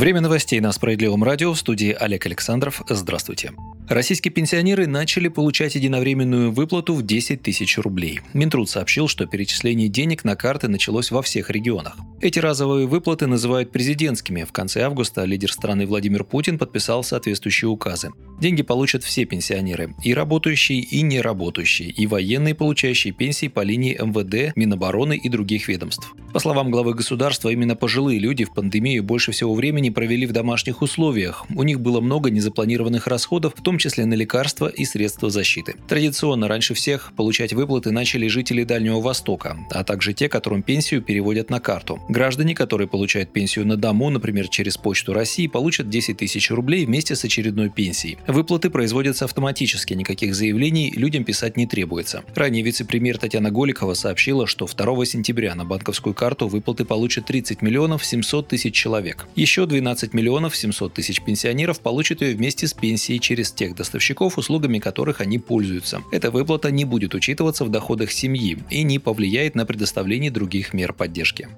[0.00, 2.80] Время новостей на Справедливом радио в студии Олег Александров.
[2.88, 3.52] Здравствуйте.
[3.86, 8.20] Российские пенсионеры начали получать единовременную выплату в 10 тысяч рублей.
[8.32, 11.98] Минтруд сообщил, что перечисление денег на карты началось во всех регионах.
[12.22, 14.44] Эти разовые выплаты называют президентскими.
[14.44, 18.10] В конце августа лидер страны Владимир Путин подписал соответствующие указы.
[18.40, 23.98] Деньги получат все пенсионеры, и работающие, и не работающие, и военные, получающие пенсии по линии
[24.00, 26.14] МВД, Минобороны и других ведомств.
[26.32, 30.80] По словам главы государства, именно пожилые люди в пандемию больше всего времени провели в домашних
[30.80, 31.44] условиях.
[31.54, 35.74] У них было много незапланированных расходов, в том числе на лекарства и средства защиты.
[35.88, 41.50] Традиционно раньше всех получать выплаты начали жители Дальнего Востока, а также те, которым пенсию переводят
[41.50, 42.00] на карту.
[42.08, 47.16] Граждане, которые получают пенсию на дому, например, через Почту России, получат 10 тысяч рублей вместе
[47.16, 48.18] с очередной пенсией.
[48.30, 52.22] Выплаты производятся автоматически, никаких заявлений людям писать не требуется.
[52.36, 58.04] Ранее вице-премьер Татьяна Голикова сообщила, что 2 сентября на банковскую карту выплаты получат 30 миллионов
[58.04, 59.26] 700 тысяч человек.
[59.34, 64.78] Еще 12 миллионов 700 тысяч пенсионеров получат ее вместе с пенсией через тех доставщиков, услугами
[64.78, 66.00] которых они пользуются.
[66.12, 70.92] Эта выплата не будет учитываться в доходах семьи и не повлияет на предоставление других мер
[70.92, 71.48] поддержки.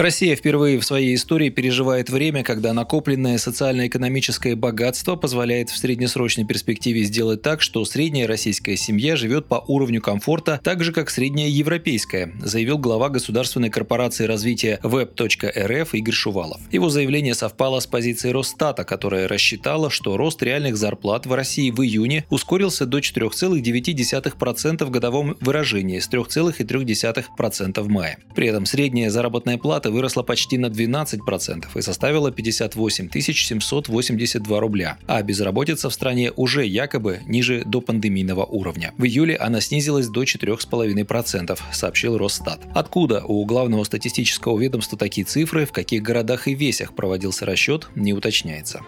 [0.00, 7.02] Россия впервые в своей истории переживает время, когда накопленное социально-экономическое богатство позволяет в среднесрочной перспективе
[7.02, 12.32] сделать так, что средняя российская семья живет по уровню комфорта так же, как средняя европейская,
[12.40, 16.62] заявил глава государственной корпорации развития web.rf Игорь Шувалов.
[16.72, 21.82] Его заявление совпало с позицией Росстата, которая рассчитала, что рост реальных зарплат в России в
[21.82, 28.16] июне ускорился до 4,9% в годовом выражении с 3,3% в мае.
[28.34, 35.22] При этом средняя заработная плата выросла почти на 12% и составила 58 782 рубля, а
[35.22, 38.92] безработица в стране уже якобы ниже до пандемийного уровня.
[38.98, 42.60] В июле она снизилась до 4,5%, сообщил Росстат.
[42.74, 48.12] Откуда у главного статистического ведомства такие цифры, в каких городах и весях проводился расчет, не
[48.12, 48.82] уточняется.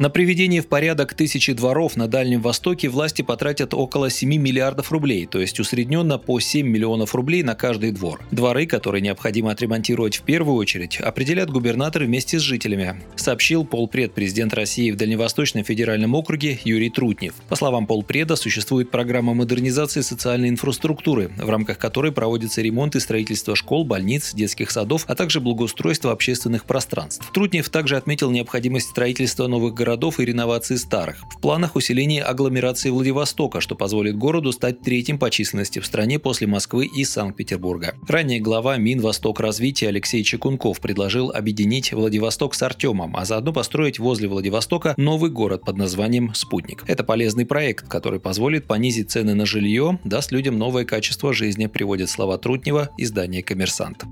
[0.00, 5.26] На приведение в порядок тысячи дворов на Дальнем Востоке власти потратят около 7 миллиардов рублей,
[5.26, 8.22] то есть усредненно по 7 миллионов рублей на каждый двор.
[8.30, 14.54] Дворы, которые необходимо отремонтировать в первую очередь, определят губернаторы вместе с жителями, сообщил полпред президент
[14.54, 17.34] России в Дальневосточном федеральном округе Юрий Трутнев.
[17.50, 23.54] По словам полпреда, существует программа модернизации социальной инфраструктуры, в рамках которой проводится ремонт и строительство
[23.54, 27.30] школ, больниц, детских садов, а также благоустройство общественных пространств.
[27.34, 31.24] Трутнев также отметил необходимость строительства новых городов городов и реновации старых.
[31.36, 36.46] В планах усиление агломерации Владивостока, что позволит городу стать третьим по численности в стране после
[36.46, 37.96] Москвы и Санкт-Петербурга.
[38.06, 44.28] Ранее глава Минвосток развития Алексей Чекунков предложил объединить Владивосток с Артемом, а заодно построить возле
[44.28, 46.84] Владивостока новый город под названием «Спутник».
[46.86, 52.10] Это полезный проект, который позволит понизить цены на жилье, даст людям новое качество жизни, приводит
[52.10, 54.04] слова Трутнева издание «Коммерсант».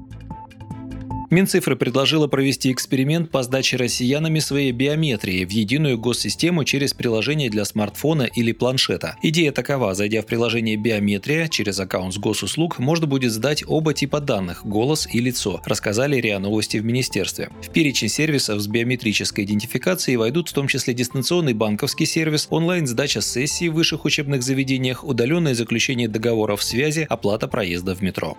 [1.31, 7.66] Минцифры предложила провести эксперимент по сдаче россиянами своей биометрии в единую госсистему через приложение для
[7.66, 9.16] смартфона или планшета.
[9.22, 9.94] Идея такова.
[9.94, 15.06] Зайдя в приложение «Биометрия» через аккаунт с госуслуг, можно будет сдать оба типа данных– голос
[15.12, 17.50] и лицо, рассказали РИА Новости в Министерстве.
[17.60, 23.69] В перечень сервисов с биометрической идентификацией войдут в том числе дистанционный банковский сервис, онлайн-сдача сессий
[23.69, 28.39] в высших учебных заведениях, удаленное заключение договоров связи, оплата проезда в метро.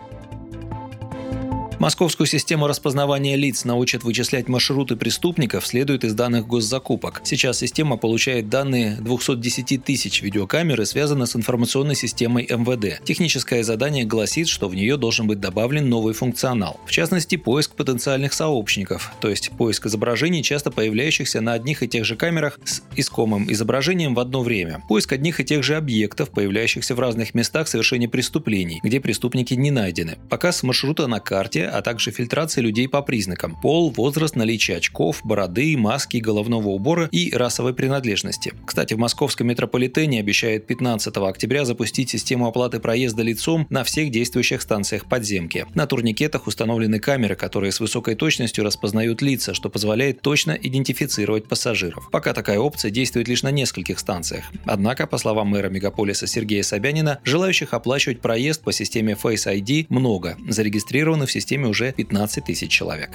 [1.79, 7.21] Московскую систему распознавания лиц научат вычислять маршруты преступников, следует из данных госзакупок.
[7.23, 13.01] Сейчас система получает данные 210 тысяч видеокамер и с информационной системой МВД.
[13.05, 16.81] Техническое задание гласит, что в нее должен быть добавлен новый функционал.
[16.85, 22.03] В частности, поиск потенциальных сообщников, то есть поиск изображений, часто появляющихся на одних и тех
[22.03, 24.83] же камерах с искомым изображением в одно время.
[24.89, 29.71] Поиск одних и тех же объектов, появляющихся в разных местах совершения преступлений, где преступники не
[29.71, 30.17] найдены.
[30.29, 35.77] Показ маршрута на карте, а также фильтрация людей по признакам– пол, возраст, наличие очков, бороды,
[35.77, 38.53] маски, головного убора и расовой принадлежности.
[38.65, 44.61] Кстати, в московском метрополитене обещают 15 октября запустить систему оплаты проезда лицом на всех действующих
[44.61, 45.65] станциях подземки.
[45.75, 52.09] На турникетах установлены камеры, которые с высокой точностью распознают лица, что позволяет точно идентифицировать пассажиров.
[52.11, 54.45] Пока такая опция действует лишь на нескольких станциях.
[54.65, 60.37] Однако, по словам мэра мегаполиса Сергея Собянина, желающих оплачивать проезд по системе Face ID много.
[60.47, 63.11] Зарегистрированы в системе системе уже 15 тысяч человек.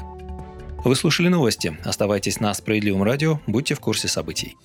[0.84, 1.76] Вы слушали новости.
[1.84, 4.56] Оставайтесь на Справедливом радио, будьте в курсе событий.